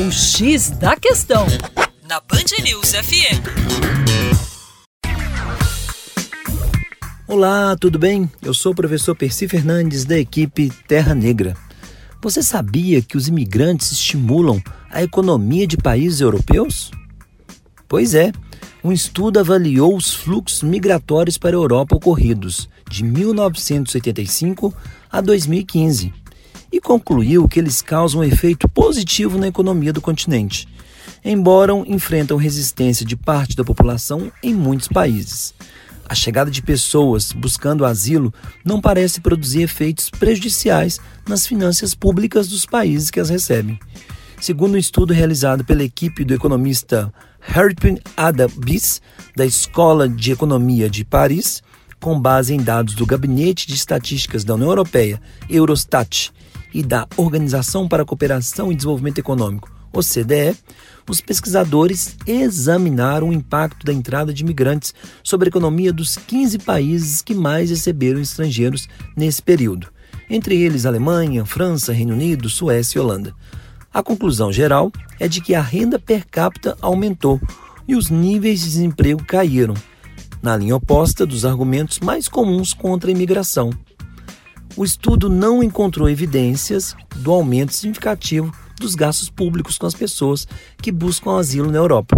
O 0.00 0.12
X 0.12 0.70
da 0.70 0.94
Questão, 0.94 1.44
na 2.08 2.20
Band 2.20 2.62
News 2.62 2.92
FM. 2.92 3.42
Olá, 7.26 7.76
tudo 7.76 7.98
bem? 7.98 8.30
Eu 8.40 8.54
sou 8.54 8.70
o 8.70 8.74
professor 8.76 9.16
Percy 9.16 9.48
Fernandes, 9.48 10.04
da 10.04 10.16
equipe 10.16 10.70
Terra 10.86 11.16
Negra. 11.16 11.56
Você 12.22 12.44
sabia 12.44 13.02
que 13.02 13.16
os 13.16 13.26
imigrantes 13.26 13.90
estimulam 13.90 14.62
a 14.88 15.02
economia 15.02 15.66
de 15.66 15.76
países 15.76 16.20
europeus? 16.20 16.92
Pois 17.88 18.14
é, 18.14 18.30
um 18.84 18.92
estudo 18.92 19.40
avaliou 19.40 19.96
os 19.96 20.14
fluxos 20.14 20.62
migratórios 20.62 21.36
para 21.36 21.56
a 21.56 21.60
Europa 21.60 21.96
ocorridos 21.96 22.68
de 22.88 23.02
1985 23.02 24.72
a 25.10 25.20
2015 25.20 26.27
e 26.70 26.80
concluiu 26.80 27.48
que 27.48 27.58
eles 27.58 27.82
causam 27.82 28.20
um 28.20 28.24
efeito 28.24 28.68
positivo 28.68 29.38
na 29.38 29.48
economia 29.48 29.92
do 29.92 30.00
continente, 30.00 30.68
embora 31.24 31.72
enfrentam 31.86 32.36
resistência 32.36 33.04
de 33.04 33.16
parte 33.16 33.56
da 33.56 33.64
população 33.64 34.30
em 34.42 34.54
muitos 34.54 34.88
países. 34.88 35.54
A 36.08 36.14
chegada 36.14 36.50
de 36.50 36.62
pessoas 36.62 37.32
buscando 37.32 37.84
asilo 37.84 38.32
não 38.64 38.80
parece 38.80 39.20
produzir 39.20 39.62
efeitos 39.62 40.08
prejudiciais 40.08 40.98
nas 41.28 41.46
finanças 41.46 41.94
públicas 41.94 42.48
dos 42.48 42.64
países 42.64 43.10
que 43.10 43.20
as 43.20 43.28
recebem. 43.28 43.78
Segundo 44.40 44.74
um 44.74 44.78
estudo 44.78 45.12
realizado 45.12 45.64
pela 45.64 45.82
equipe 45.82 46.24
do 46.24 46.32
economista 46.32 47.12
Herpin 47.54 47.98
Adabis, 48.16 49.02
da 49.36 49.44
Escola 49.44 50.08
de 50.08 50.32
Economia 50.32 50.88
de 50.88 51.04
Paris, 51.04 51.62
com 52.00 52.18
base 52.18 52.54
em 52.54 52.58
dados 52.58 52.94
do 52.94 53.04
Gabinete 53.04 53.66
de 53.66 53.74
Estatísticas 53.74 54.44
da 54.44 54.54
União 54.54 54.70
Europeia, 54.70 55.20
Eurostat, 55.50 56.30
e 56.72 56.82
da 56.82 57.06
Organização 57.16 57.88
para 57.88 58.02
a 58.02 58.06
Cooperação 58.06 58.70
e 58.70 58.74
Desenvolvimento 58.74 59.18
Econômico, 59.18 59.70
OCDE, 59.92 60.56
os 61.08 61.20
pesquisadores 61.20 62.16
examinaram 62.26 63.30
o 63.30 63.32
impacto 63.32 63.84
da 63.84 63.92
entrada 63.92 64.32
de 64.32 64.42
imigrantes 64.42 64.94
sobre 65.22 65.48
a 65.48 65.50
economia 65.50 65.92
dos 65.92 66.16
15 66.16 66.58
países 66.58 67.22
que 67.22 67.34
mais 67.34 67.70
receberam 67.70 68.20
estrangeiros 68.20 68.88
nesse 69.16 69.42
período, 69.42 69.88
entre 70.28 70.60
eles 70.60 70.84
Alemanha, 70.84 71.46
França, 71.46 71.92
Reino 71.92 72.12
Unido, 72.12 72.50
Suécia 72.50 72.98
e 72.98 73.00
Holanda. 73.00 73.34
A 73.92 74.02
conclusão 74.02 74.52
geral 74.52 74.92
é 75.18 75.26
de 75.26 75.40
que 75.40 75.54
a 75.54 75.62
renda 75.62 75.98
per 75.98 76.26
capita 76.26 76.76
aumentou 76.82 77.40
e 77.86 77.96
os 77.96 78.10
níveis 78.10 78.60
de 78.60 78.66
desemprego 78.66 79.24
caíram, 79.24 79.74
na 80.42 80.56
linha 80.56 80.76
oposta 80.76 81.24
dos 81.24 81.44
argumentos 81.44 81.98
mais 82.00 82.28
comuns 82.28 82.74
contra 82.74 83.10
a 83.10 83.12
imigração. 83.12 83.70
O 84.78 84.84
estudo 84.84 85.28
não 85.28 85.60
encontrou 85.60 86.08
evidências 86.08 86.94
do 87.16 87.32
aumento 87.32 87.74
significativo 87.74 88.54
dos 88.78 88.94
gastos 88.94 89.28
públicos 89.28 89.76
com 89.76 89.86
as 89.86 89.94
pessoas 89.94 90.46
que 90.80 90.92
buscam 90.92 91.36
asilo 91.36 91.68
na 91.68 91.78
Europa. 91.78 92.16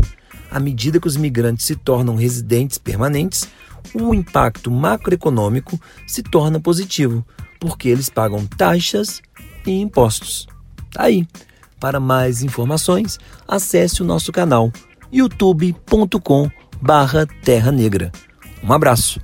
À 0.50 0.60
medida 0.60 1.00
que 1.00 1.08
os 1.08 1.16
imigrantes 1.16 1.64
se 1.64 1.74
tornam 1.74 2.16
residentes 2.16 2.76
permanentes, 2.76 3.48
o 3.94 4.12
impacto 4.12 4.70
macroeconômico 4.70 5.80
se 6.06 6.22
torna 6.22 6.60
positivo, 6.60 7.24
porque 7.58 7.88
eles 7.88 8.10
pagam 8.10 8.44
taxas 8.44 9.22
e 9.66 9.80
impostos. 9.80 10.46
Tá 10.92 11.04
aí. 11.04 11.26
Para 11.80 11.98
mais 11.98 12.42
informações, 12.42 13.18
acesse 13.48 14.02
o 14.02 14.04
nosso 14.04 14.30
canal 14.32 14.70
youtube.com/terra 15.10 17.72
negra. 17.72 18.12
Um 18.62 18.70
abraço. 18.70 19.18